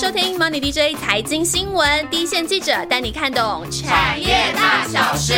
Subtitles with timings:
[0.00, 5.34] 收听 Money DJ 财经新闻，第一线记者带你看懂产业大小事。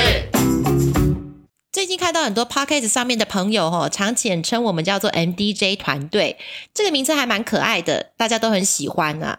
[1.72, 6.36] 最近看到很多 podcast 上面的朋友哈，常简称我们叫做 MDJ 团队，
[6.74, 9.38] 这个名字还蛮可爱的，大家都很喜欢啊。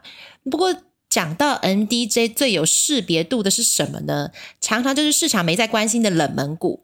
[0.50, 0.76] 不过
[1.08, 4.32] 讲到 MDJ 最有识别度的是什么呢？
[4.60, 6.82] 常常就是市场没在关心的冷门股。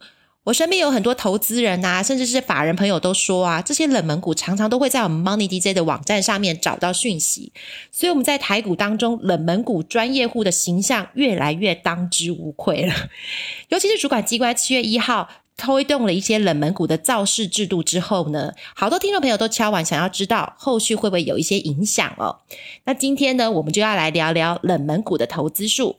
[0.48, 7.52] 我身边有很多投资人啊，甚至是法人朋友都说啊，这些冷门股常常都会在我们 Money DJ 的网站上面找到讯息，
[7.92, 12.94] 所以我们在台股当中，冷门股专业户的形象越来越当之无愧了。
[13.68, 22.38] 尤其是主管机关七月一号推动了一些冷门股的造势制度之后呢，好多听众朋友都敲完，想要知道后续会不会有一些影响哦。
[22.86, 25.98] 那今天呢，我们就要来聊聊冷门股的投资数。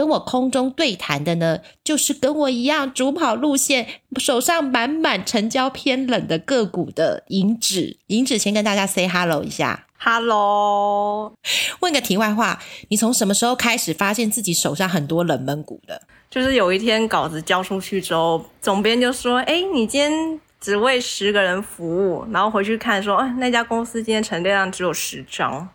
[0.00, 3.86] 跟我空中对谈的呢，就是跟我一样主跑路线，
[4.18, 7.98] 手上满满成交偏冷的个股的银指。
[8.06, 11.34] 银指先跟大家 say hello 一下，hello。
[11.80, 12.58] 问个题外话，
[12.88, 16.00] 你从什么时候开始发现自己手上很多冷门股的？
[16.30, 25.68] 就是有一天稿子交出去之后，总编就说：“哎，你今天只为十个人服务。”然后回去看说：“哎，那家公司今天成交量只有十张。”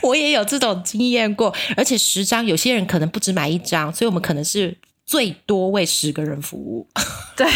[0.02, 6.88] 我也有这种经验过，而且十张有些人可能不止买一张，所以我们可能是最多为十个人服务。
[7.36, 7.46] 对，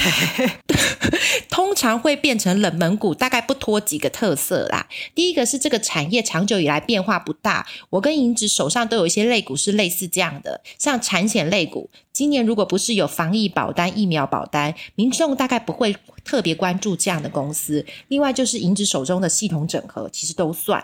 [1.51, 4.89] 通常会变成冷门股，大概不脱几个特色啦。
[5.15, 17.85] 第一个是这个产业长久以来变化不大，我跟银子手上都有一些类股是类似这样的，像产险类股，今年如果不是有防疫保单、疫苗保单，民众大概不会特别关注这样的公司。
[18.09, 20.83] 另外就是银子手中的系统整合，其实都算。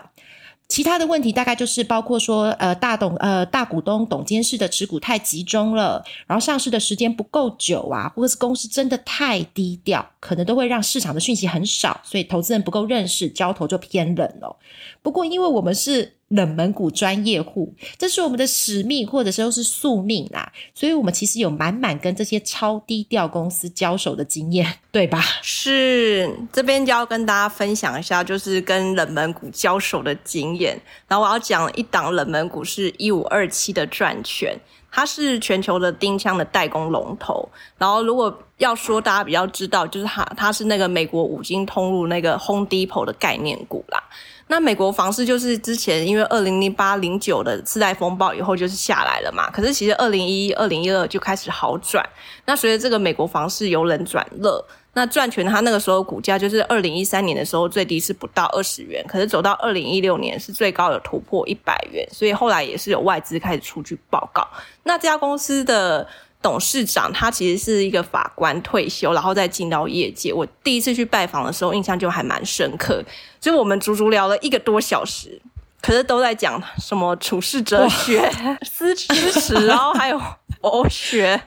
[0.71, 14.55] 其他的问题大概就是包括说，呃，大董呃大股东董监事的持股太集中了，然后上市的时间不够久啊，或者是公司真的太低调，可能都会让市场的讯息很少，所以投资人不够认识，交投就偏冷了。
[15.01, 25.23] 不过，因为我们是冷门股专业户，这是我们的使命，或者说是宿命啦，所以我们其实有满满跟这些超低调公司交手的经验， 对吧？
[25.41, 30.79] 是，这边就要跟大家分享一下，就是跟冷门股交手的经验。
[31.07, 34.57] 然后我要讲一档冷门股是一五二七的转权，
[34.91, 37.47] 它是全球的钉枪的代工龙头。
[37.77, 44.03] 然后如果要说大家比较知道，就是它它是那个美国五金通路那个 Home Depot 的概念股啦。
[44.47, 52.05] 那美国房市就是之前因为二零零八零九的次贷风暴以后就是下来了嘛，可是其实二零一一二零一二就开始好转。
[52.45, 54.61] 那随着这个美国房市由冷转热，
[54.93, 64.47] 那赚权它那个时候股价就是二零一三年的时候最低是不到二十元，可是走到二零一六年是最高有突破一百元，所以后来也是有外资开始出具报告。
[64.83, 66.07] 那这家公司的。
[66.43, 70.33] 董事长他其实是一个法官退休，然后再进到业界。
[70.33, 72.99] 我第一次去拜访的时候，印象就还蛮深刻。
[73.39, 75.39] 所以我们足足聊了一个多小时，
[75.83, 78.27] 可是都在讲什么处世哲学、
[78.65, 80.19] 思知识，然后还有
[80.59, 81.39] 佛学。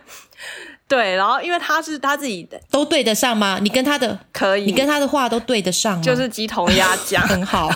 [0.86, 3.58] 对，然后因为他是他自己的，都对得上吗？
[3.62, 7.70] 你跟他的可以，你跟他的话都对得上，就是鸡同鸭讲，很好。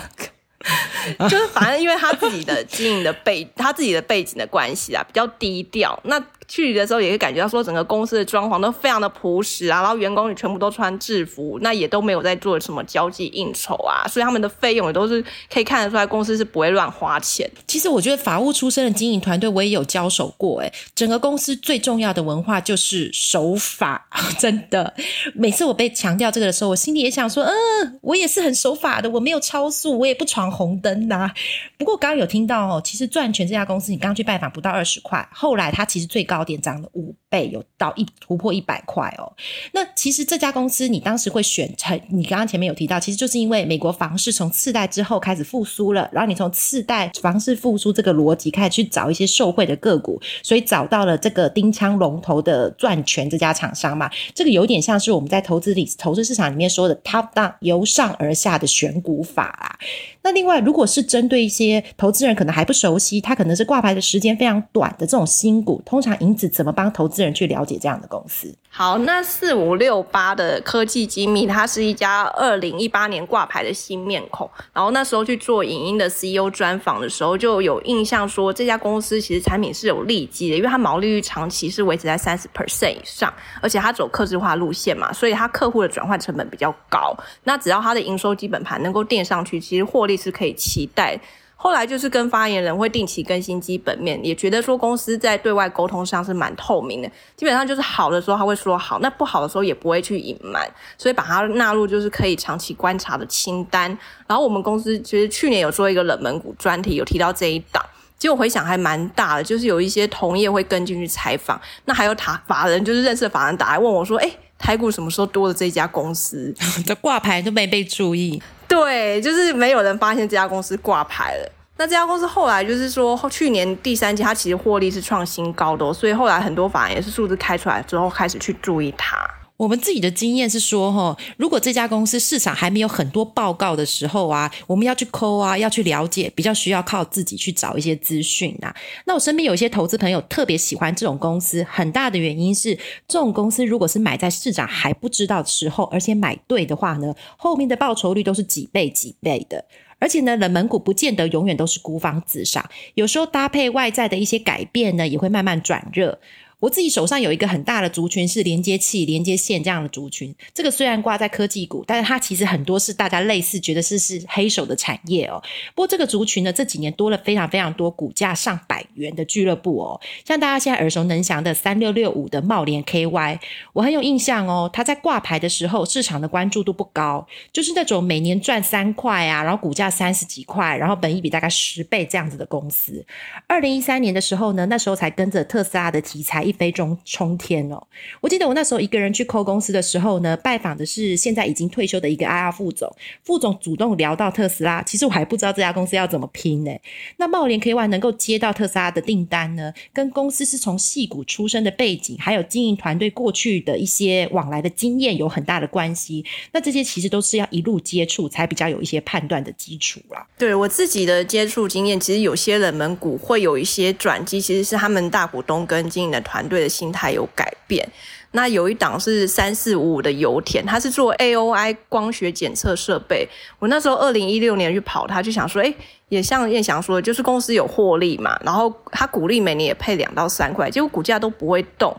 [1.29, 5.99] 就是反正因为他自己的经营的背，他自己的背景的关系啊，比较低调。
[6.03, 6.21] 那。
[6.49, 15.23] 去的时候也会感觉到说，整个公司的装潢都非常的朴实啊，然后员工也全部都穿制服，那也都没有在做什么交际应酬啊，所以他们的费用也都是
[15.53, 17.47] 可以看得出来，公司是不会乱花钱。
[17.67, 24.07] 其实我觉得法务出身的经营团队，我也有交手过，诶整个公司最重要的文化就是守法，
[24.39, 24.91] 真的。
[25.35, 31.29] 每次我被强调这个的时候，我心里也想说，嗯，我也是很守法的，我没有超速，我也不闯红灯呐。
[31.77, 36.38] 不过刚刚有听到哦，其实赚钱这家公司，你刚去拜访不到二十块，后来它其实最高。
[36.39, 39.29] 高点涨了五倍，有到一突破一百块哦。
[39.73, 54.09] 那其实这家公司，你当时会选成，你刚刚前面有提到，其实就是因为美国房市从次贷之后开始复苏了，然后你从次贷房市复苏这个逻辑开始去找一些受惠的个股，所以找到了这个丁枪龙头的赚权这家厂商嘛。
[54.33, 59.77] 这个有点像是我们在投资里投资市场里面说的 top down 由上而下的选股法啊。
[60.21, 68.55] 那另外，如果是针对一些投资人可能还不熟悉，他可能是挂牌的时间非常短的这种新股，通常银子怎么帮投资人去了解这样的公司？
[68.69, 74.47] 好，那四五六八的科技机密，它是一家二零一八年挂牌的新面孔。
[74.71, 87.17] 然后那时候去做影音的 CEO 专访的时候，就有印象说这家公司其实产品是有利基的，因为它毛利率长期是维持在三十 percent 以上，而且它走客制化路线嘛，所以它客户的转换成本比较高。
[87.45, 91.19] 那只要它的营收基本盘能够垫上去，其实获利是可以期待。
[91.61, 100.65] 后来就是跟发言人会定期更新基本面，也觉得说公司在对外沟通上是蛮透明的，基本上就是好的时候他会说好，那不好的时候也不会去隐瞒，
[100.97, 103.89] 所以把它纳入就是可以长期观察的清单。
[104.25, 107.85] 然后我们公司其实去年有做一个冷门股专题，有提到这一档。
[108.17, 114.29] 结果回想还蛮大的，就是有一些同业会跟进去采访，那还有塔法人，就是认识的法人打来问我说：“哎，
[114.59, 116.53] 台股什么时候多了这家公司？”
[116.85, 121.51] 这挂牌都没被注意，对，就是没有人发现这家公司挂牌了。
[121.77, 129.17] 那这家公司后来就是说，去年第三季它其实获利是创新高的，所以后来很多法人也是数字开出来之后开始去注意它。
[129.59, 138.73] 我们自己的经验是说，哈，如果这家公司市场还没有很多报告的时候啊，我们要去抠啊，要去了解，比较需要靠自己去找一些资讯啊。
[139.05, 142.73] 那我身边有一些投资朋友特别喜欢这种公司，很大的原因是，
[143.05, 149.65] 这种公司如果是买在市场还不知道的时候，而且买对的话呢，后面的报酬率都是几倍几倍的。
[149.99, 156.17] 而且呢，冷门股不见得永远都是孤芳自赏，有时候搭配外在的一些改变呢，也会慢慢转热。
[156.59, 160.35] 我自己手上有一个很大的族群是连接器、连接线这样的族群。
[160.53, 165.41] 这个虽然挂在科技股，但是它其实很多是大家类似觉得是是黑手的产业哦。
[165.73, 168.59] 不过这个族群呢，这几年多了非常非常多股价上
[168.99, 169.99] 元的俱乐部哦。
[170.25, 173.39] 像大家现在耳熟能详的三六六五的茂联 KY，
[173.73, 174.69] 我很有印象哦。
[174.73, 183.05] 它在挂牌的时候，市场的关注度不高，就是那种每年赚三块啊，然后股价三十几块，然后本益比大概十倍这样子的公司。
[183.47, 186.39] 二零一三年的时候呢，那时候才跟着特斯拉的题材。
[186.49, 187.79] 一飞冲冲天哦！
[188.21, 192.91] 我记得我那时候一个人去扣公司的时候呢，拜访的是现在已经退休的一个 IR 副总。
[193.23, 196.71] 副总主动聊到特斯拉，其实我还不知道这家公司要怎么拼呢。
[197.17, 206.25] 那茂联 KY 能够接到特斯拉的订单呢，跟公司是从戏股出身的背景，还有经营团队过去的一些往来的经验有很大的关系。
[206.51, 210.27] 那这些其实都是要一路接触才比较有一些判断的基础啦。
[210.37, 216.49] 对我自己的接触经验，其实有些冷门股会有一些转机，其实是他们大股东跟经营的团。
[216.49, 217.87] 队的心态有改变。
[218.31, 223.27] 那有一档是三四五五的油田，它是做 A O I 光学检测设备。
[223.59, 225.71] 我那时候二零一六年去跑它，就想说，哎，
[226.09, 231.95] 也像燕翔说的，就是公司有获利嘛，然后他鼓励每年也配两到三块，结果股价都不会动。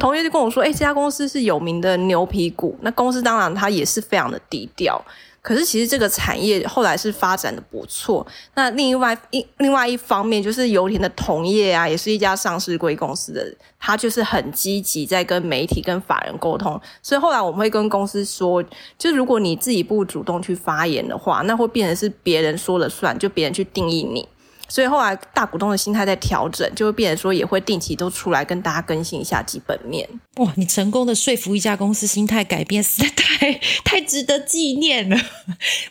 [0.00, 2.78] 同学就跟我说，哎，这家公司是有名的牛皮股。
[2.82, 5.04] 那公司当然它也是非常的低调。
[5.40, 8.26] 可是其实这个产业后来是发展的不错。
[8.54, 16.78] 那另外一另外一方面，就是油田的同业啊，也是一家上市贵公司的，他就是很积极在跟媒体、跟法人沟通。
[17.02, 18.62] 所以后来我们会跟公司说，
[18.98, 24.28] 就如果你自己不主动去发言的话，那会变成是别人说了算，就别人去定义你。
[24.68, 30.08] 所以后来大股东的心态在调整，就会变成说也会定期都出来跟大家更新一下基本面。
[30.36, 35.16] 哇，你成功的说服一家公司心态改变，实在太 太值得纪念了。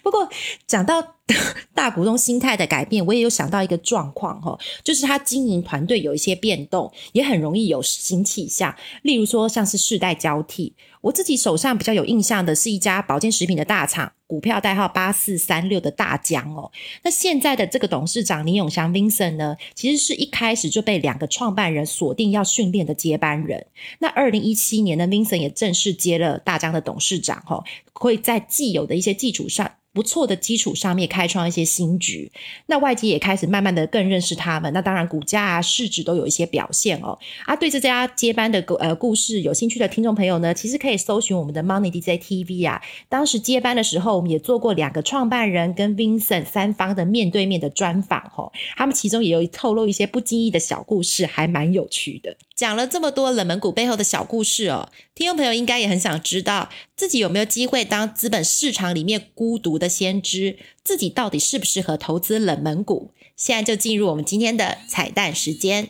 [0.02, 0.30] 不过
[0.66, 1.16] 讲到
[1.76, 8.74] 大股东心态的改变，我也有想到一个状况哈，就是他经营团队有一些变动，也很容易有新气象。
[9.04, 10.74] 例如说像是世代交替。
[11.02, 16.70] 我自己手上比较有印象的是一家保健食品的大厂，股票代号八四三六的大疆哦。
[17.04, 23.68] 那现在的这个董事长林永祥 Vincent 呢，其实是一开始就被两个创办人锁定要训练的接班人。
[24.00, 27.64] 那二零一七年呢，Vincent 也正式接了大疆的董事长，哈，
[27.94, 29.72] 会在既有的一些基础上。
[29.98, 32.32] 不错的基础上面开创一些新局，
[32.68, 34.72] 那外界也开始慢慢的更认识他们。
[34.72, 37.18] 那当然股价啊市值都有一些表现哦。
[37.48, 42.80] 啊，对这家接班的呃故事有兴趣的听众朋友呢，其实可以搜寻我们的 Money DJ TV 啊。
[43.10, 48.52] 当时接班的时候，我们也做过两个创办人跟 Vincent 三方的面对面的专访哦。
[48.76, 52.38] 他们其中也有透露一些不经意的小故事，还蛮有趣的。
[52.56, 60.58] 讲了这么多冷门股背后的小故事哦，听众朋友应该也很想知道，自己有没有机会当资本市场里面孤独的先知？
[60.84, 63.12] 自己到底适不适合投资冷门股？
[63.36, 65.90] 现在就进入我们今天的彩蛋时间。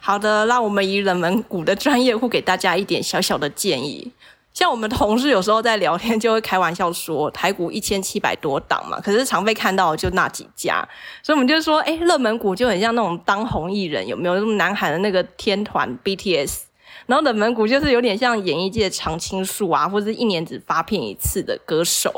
[0.00, 4.12] 好的，让我们以冷门股的专业户给大家一点小小的建议。
[4.54, 10.88] 像我们同事有时候在聊天，就会开玩笑说台股一千七百多档嘛，可是常被看到就那几家，
[11.24, 14.36] 所以我们就说，哎，热门股就很像那种当红艺人，有没有？
[14.36, 16.60] 那么南海的那个天团 BTS，
[17.06, 22.12] 然后冷门股就是有点像演艺界常青树啊，或者是一年只发片一次的歌手。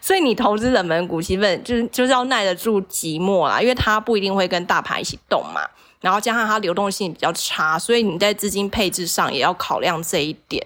[0.00, 5.60] 所以你投资冷门股，基本就是就是要耐得住寂寞啦，因为它不一定会跟大盘一起动嘛，
[6.00, 10.64] 然后加上它流动性比较差，所以你在资金配置上也要考量这一点。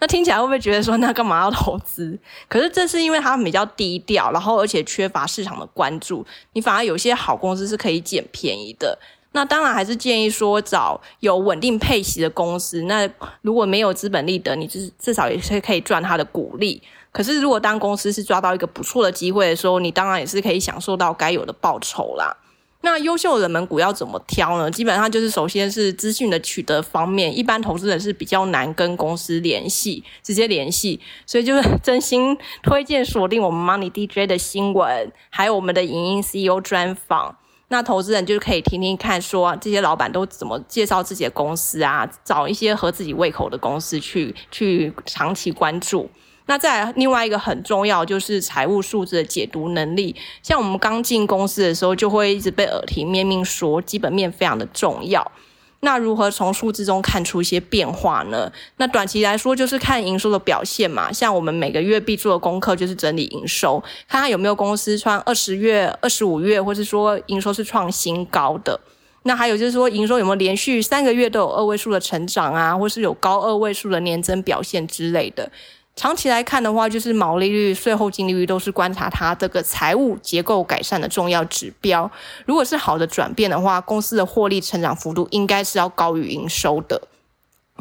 [0.00, 2.16] 那听起来会不会觉得说，那干嘛要投资？
[2.48, 8.96] 可是这是因为它比较低调，然后而且缺乏市场的关注，你反而有些好公司是可以捡便宜的。
[9.32, 12.82] 那当然还是建议说找有稳定配息的公司。
[12.82, 13.08] 那
[13.42, 16.82] 如果没有资本利得，你至至少也是可以赚它的股利。
[17.12, 22.36] 可是如果当公司是抓到一个不错的机会的时候，你当然也是可以享受到该有的报酬啦。
[22.80, 24.70] 那优秀的人门股要怎么挑呢？
[24.70, 37.36] 基本上就是首先是资讯的取得方面，一般投资人是比较难跟公司联系，直接联系，所以就是真心推荐锁定我们 Money DJ 的新闻，还有我们的影音 CEO 专访。
[37.68, 46.10] 那投资人就可以听听看，说这些老板都怎么介绍自己的公司啊，找一些合自己胃口的公司去去长期关注。
[46.46, 55.30] 那再另外一个很重要就是财务数字的解读能力，像我们刚进公司的时候，就会一直被耳提面命说基本面非常的重要。
[55.80, 58.50] 那如何从数字中看出一些变化呢？
[58.78, 61.12] 那短期来说就是看营收的表现嘛。
[61.12, 68.80] 像我们每个月必做的功课就是整理营收，看看有没有公司创二十月、二十五月，或是说营收是创新高的。
[69.22, 75.50] 那还有就是说营收有没有连续三个月都有二位数的成长啊，或是有高二位数的年增表现之类的。
[75.98, 82.08] 长期来看的话，就是毛利率、税后净利率都是观察它这个财务结构改善的重要指标。
[82.46, 87.02] 如果是好的转变的话，公司的获利成长幅度应该是要高于营收的。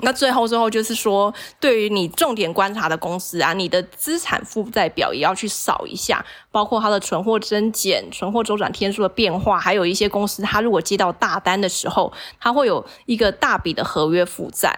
[0.01, 14.75] 那最后最后就是说，对于你重点观察的公司啊，你的资产负债表也要去扫一下，包括它的存货增减、存货周转天数的变化，还有一些公司它如果接到大单的时候，它会有一个大笔的合约负债。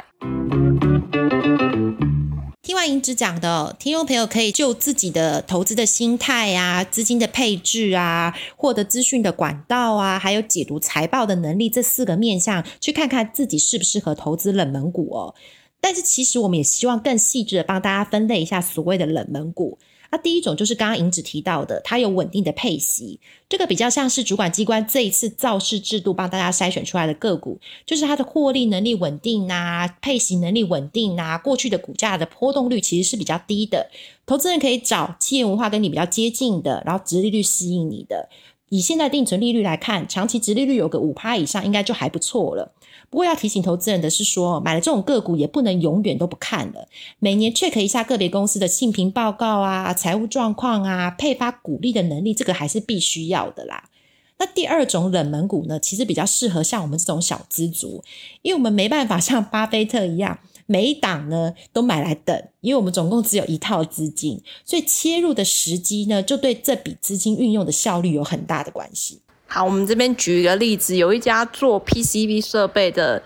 [2.79, 15.35] 万盈之讲的，听众朋友可以就自己的投资的心态啊、资金的配置啊、获得资讯的管道啊，还有解读财报的能力这四个面向，去看看自己适不适合投资冷门股哦。
[15.81, 19.77] 但是其实我们也希望更细致的帮大家分类一下所谓的冷门股。
[20.11, 33.89] 那第一种就是刚刚银子提到的，它有稳定的配息，这个比较像是主管机关这一次造势制度帮大家筛选出来的个股，就是它的获利能力稳定啊，配息能力稳定啊，过去的股价的波动率其实是比较低的，
[34.25, 38.29] 投资人可以找企业文化跟你比较接近的，然后殖利率吸引你的。
[38.69, 42.71] 以现在定存利率来看，长期殖利率有个五趴以上，应该就还不错了。
[43.09, 46.87] 不过要提醒投资人的是，说买了这种个股也不能永远都不看了，
[47.19, 53.89] 每年 check 一下个别公司的信评报告啊、财务状况啊、配发股利的能力，这个还是必须要的啦。
[54.37, 58.03] 那第二种冷门股呢，其实比较适合像我们这种小资族，
[58.41, 60.39] 因为我们没办法像巴菲特一样。
[60.71, 69.19] 每一档呢都买来等，因为我们总共只有一套资金，所以切入的时机呢就对这笔资金运用的效率有很大的关系。
[69.49, 73.21] 好，我们这边举一个例子，有一家做 PCB 设备的。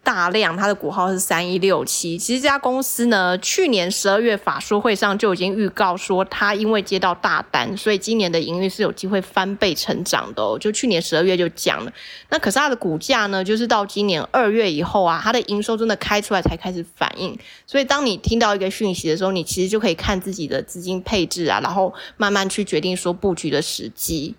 [0.00, 2.16] 大量，它的股号是三一六七。
[2.16, 10.56] 其实这家公司呢，去年十二月法说会上就已经预告说，它因为接到大单，所以今年的营运是有机会翻倍成长的哦。
[10.58, 11.92] 就去年十二月就讲了。
[12.30, 17.38] 那可是它的股价呢，就是到今年二月以后啊，它的营收真的开出来才开始反应。
[17.66, 24.34] 所以当你听到一个讯息的时候，你其实就可以看自己的资金配置啊，然后慢慢去决定说布局的时机。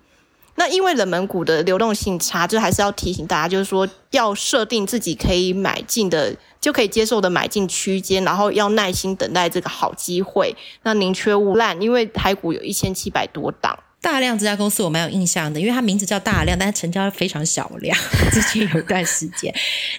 [0.60, 10.54] 那因为冷门股的流动性差，就还是要提醒大家，就是说要设定自己可以买进的，就可以接受的买进区间，然后要耐心等待这个好机会。
[10.82, 13.78] 那宁缺毋滥，因为台股有一千七百多档。
[14.02, 17.96] 大量这家公司我蛮有印象的，因为它名字叫大量，但是成交非常小量。
[18.30, 19.54] 之前有一段时间，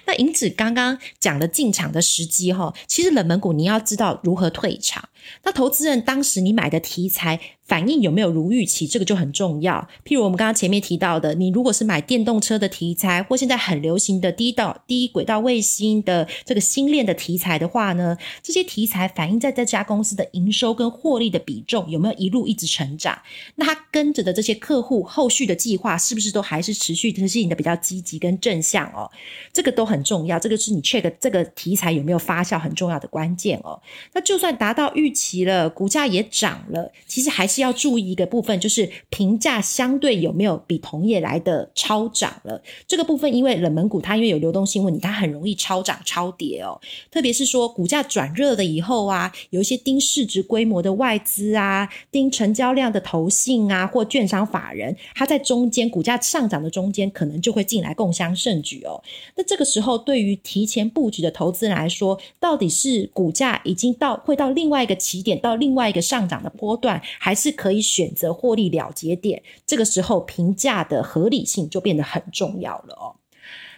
[0.06, 5.02] 那银子刚刚讲的进场的时机哈，其实冷门股你要知道如何退场。
[5.44, 7.40] 那投资人当时你买的题材。
[7.64, 9.88] 反应有没有如预期，这个就很重要。
[10.04, 23.16] 譬如我们刚刚前面提到的，你如果是买电动车的题材，或现在很流行的低道低轨道卫星的这个星链的题材的话呢，这些题材反映在这家公司的营收跟获利的比重有没有一路一直成长？
[23.54, 29.10] 那它跟着的这些客户后续的计划是不是都还是持续的吸引的比较积极跟正向哦？
[29.50, 33.80] 这个都很重要，这个是你 check 这个题材有没有发酵很重要的关键哦。
[34.12, 37.62] 那就算达到预期了，股价也涨了，其实还是。
[37.62, 42.60] 要注意一个部分，就是评价相对有没有比同业来的超涨了。
[42.88, 46.80] 这个部分，因为冷门股它因为有流动性问题，它很容易超涨超跌哦。
[47.10, 59.00] 特别是说股价转热了以后啊，有一些盯市值规模的外资啊，盯成交量的投信啊，或券商法人，它在中间股价上涨的中间，可能就会进来共襄盛举哦。
[59.36, 67.52] 那这个时候，对于提前布局的投资人来说，到底是股价已经到会到另外一个起点，到另外一个上涨的波段，还是？
[67.62, 73.14] 可以选择获利了结点，这个时候评价的合理性就变得很重要了哦。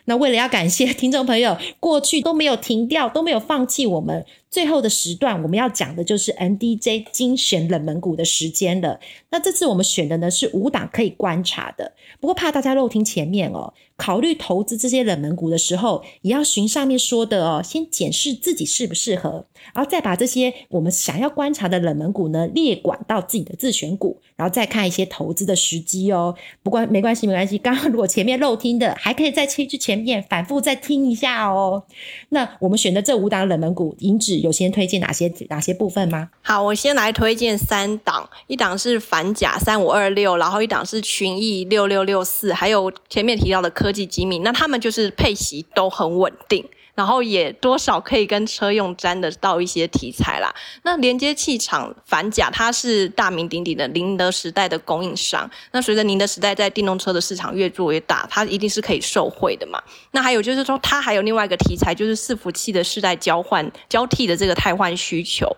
[0.05, 4.25] 那为了要感谢 听众朋友过去都没有停掉，都没有放弃我们。
[4.55, 9.01] 最后的时段我们要讲的就是 NDJ 精选冷门股的时间了。
[9.31, 13.75] 那这次我们选的呢是五档可以观察的，不过怕大家漏听前面哦。
[13.97, 26.35] 考虑投资这些冷门股的时候，也要循上面说的哦，先检视自己适不适合，然后再把这些我们想要观察的冷门股呢列管到自己的自选股，然后再看一些投资的时机哦。
[26.65, 31.85] 不过没关系，没关系，刚刚如果前面漏听的，还可以再切去前面反复再听一下哦。
[32.31, 36.31] 那我们选的这五档冷门股，银指有先推荐哪些哪些部分吗？
[36.41, 43.71] 好，我先来推荐三档，一档是反甲三五二六，然后一档是群益六六六四，还有前面提到的。
[43.75, 50.55] 科技机密，那他们就是配息都很稳定，然后也多少可以跟车用沾得到一些题材啦。
[50.83, 55.51] 那连接器厂反甲，它是大名鼎鼎的宁德时代的供应商。
[55.73, 59.83] 那随着宁德时代在电动车的市场越做越大，它一定是可以受惠的嘛。
[60.13, 65.49] 那还有就是说，它还有另外一个题材，就是伺服器的世代交换交替的这个汰换需求。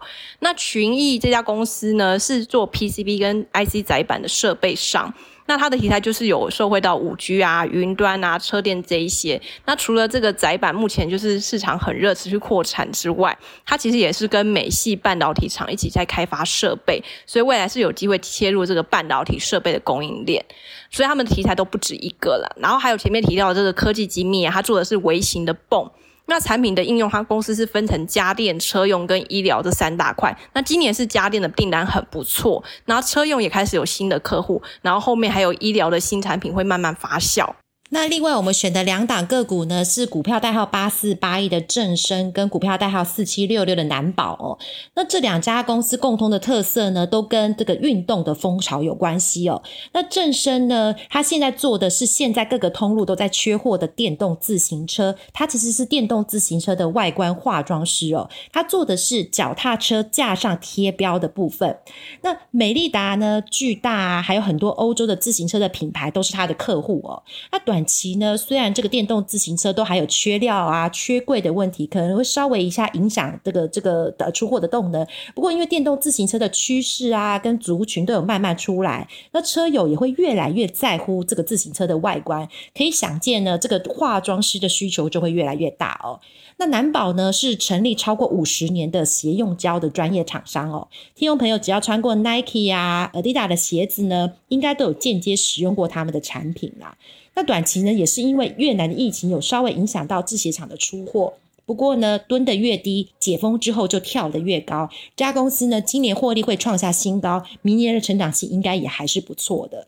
[0.40, 5.12] 那群益这家公司呢，是做 PCB 跟 IC 载板的设备商。
[5.46, 9.40] 那它的题材就是有受惠到五 G 啊、云端啊、车电这一些。
[9.64, 20.44] 那除了这个窄板目前就是市场很热、持续扩产之外，它其实也是跟美系半导体厂一起在开发设备，所以未来是有机会切入这个半导体设备的供应链。
[20.90, 22.56] 所以他们的题材都不止一个了。
[22.60, 25.90] 然后还有前面提到的这个科技机密啊，它做的是微型的泵。
[26.26, 30.36] 那产品的应用，它公司是分成家电、车用跟医疗这三大块。
[30.52, 37.48] 那今年是家电的订单很不错，然后车用也开始有新的客户，然后后面还有医疗的新产品会慢慢发酵。
[37.90, 44.58] 那另外我们选的两档个股呢，是股票代号八四八一的正生跟股票代号四七六六的南宝哦。
[44.94, 49.62] 那这两家公司共通的特色呢，都跟这个运动的风潮有关系哦。
[49.92, 58.28] 那正生呢，它现在做的是现在各个通路都在缺货的电动自行车，它其实是电动自行车的外观化妆师哦。
[58.52, 61.78] 它做的是脚踏车架上贴标的部分。
[62.22, 67.22] 那美利达呢，巨大啊，还有很多欧洲的自行车的品牌都是它的客户哦。
[67.52, 75.06] 那短短期呢，虽然这个电动自行车都还有缺料啊、缺柜的问题，可能会稍微一下影响这个这个的出货的动能。
[75.34, 82.48] 不过，因为电动自行车的趋势啊，跟族群都有慢慢出来，那车友也会越来越在乎这个自行车的外观。
[82.74, 86.18] 可以想见呢，这个化妆师的需求就会越来越大哦。
[86.56, 90.88] 那南宝呢，是成立超过五十年的鞋用胶的专业厂商哦。
[91.14, 96.96] 听众朋友只要穿过 Nike 啊、Adidas 的鞋子呢，应该都有间接使用过他们的产品啦。
[97.36, 101.34] 那短期呢，也是因为越南的疫情有稍微影响到制鞋厂的出货。
[101.66, 104.88] 不过呢，蹲得越低，解封之后就跳得越高。
[105.14, 109.86] 这家公司呢，今年获利会创下新高，明年的成长性应该也还是不错的。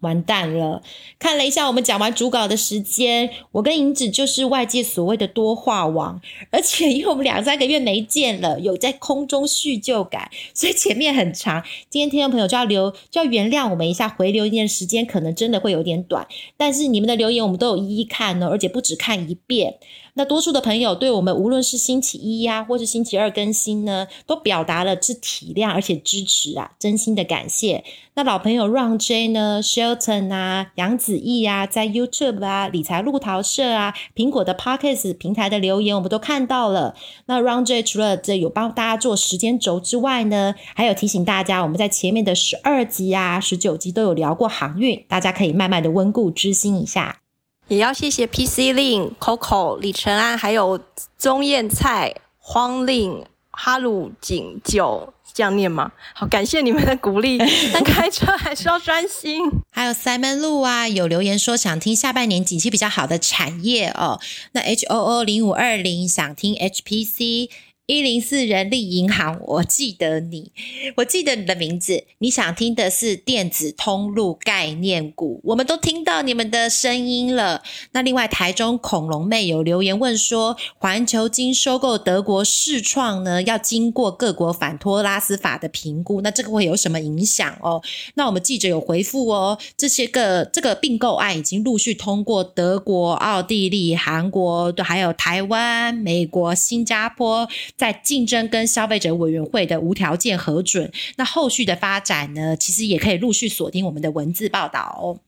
[0.00, 0.82] 完蛋了！
[1.18, 11.62] 看了一下我们讲完主稿的时间，我跟银子就是外界所谓的多话王，而且因为我们两三个月没见了，有在空中叙旧感，所以前面很长。
[11.90, 19.78] 今天听众朋友就要留，就要原谅我们一下，回留言的时间可能真的会有点短，但是你们的留言我们都有一一看呢，而且不止看一遍。
[20.14, 27.84] 那多数的朋友对我们无论是星期一呀，或是星期二更新呢，都表达了是体谅而且支持啊，真心的感谢。
[28.14, 36.94] 那老朋友 Run J 呢 Hilton 啊，杨子毅啊，在 YouTube 啊，理财路淘社啊，苹果的 Podcast 平台的留言我们都看到了。
[37.26, 47.20] 那 Round J 除了这有帮大家做时间轴之外呢，还有提醒大家，我们在前面的十二集啊、十九集都有聊过航运，大家可以慢慢的温故知新一下。
[47.68, 50.78] 也要谢谢 PC Lin、Coco、李承安，还有
[51.18, 53.24] 钟燕菜、荒令、
[53.60, 55.90] 哈鲁景酒，这样念吗？
[56.14, 57.36] 好，感谢你们的鼓励。
[57.74, 59.50] 但开车还是要专心。
[59.72, 64.20] 还有 Simon Lu 啊，有留言说想听下半年景气比较好的产业哦。
[64.52, 67.50] 那 H O O 零五二零想听 HPC。
[67.88, 70.52] 一零四人力银行，我记得你，
[70.96, 72.04] 我记得你的名字。
[72.18, 77.62] 你想听的是电子通路概念股，我们都听到你们的声音了。
[77.92, 87.82] 那另外，台中恐龙妹有留言问说，环球金收购德国世创呢，要经过各国反托拉斯法的评估，那这个会有什么影响哦？
[88.16, 97.48] 那我们记者有回复哦，这些个这个并购案已经陆续通过德国、奥地利、韩国，还有台湾、美国、新加坡。
[97.78, 102.54] 在竞争跟消费者委员会的无条件核准，那后续的发展呢？
[102.54, 105.20] 其实也可以陆续锁定我们的文字报道哦。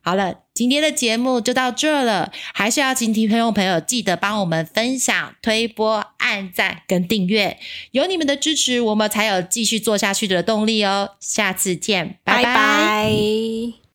[0.00, 7.58] 好了，今天的节目就到这了，还是要请听朋友朋友记得帮我们分享、推播、按赞跟订阅，
[7.90, 11.16] 有你们的支持，我们才有继续做下去的动力哦。
[11.18, 13.87] 下次见，拜拜。